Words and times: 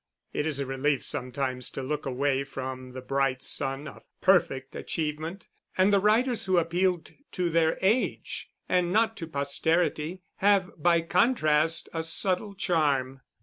It 0.33 0.47
is 0.47 0.59
a 0.59 0.65
relief 0.65 1.03
sometimes 1.03 1.69
to 1.69 1.83
look 1.83 2.07
away 2.07 2.43
from 2.43 2.93
the 2.93 3.01
bright 3.03 3.43
sun 3.43 3.87
of 3.87 4.01
perfect 4.19 4.75
achievement; 4.75 5.45
and 5.77 5.93
the 5.93 5.99
writers 5.99 6.45
who 6.45 6.57
appealed 6.57 7.11
to 7.33 7.51
their 7.51 7.77
age 7.83 8.49
and 8.67 8.91
not 8.91 9.15
to 9.17 9.27
posterity, 9.27 10.23
have 10.37 10.71
by 10.81 11.01
contrast 11.01 11.87
a 11.93 12.01
subtle 12.01 12.55
charm. 12.55 13.21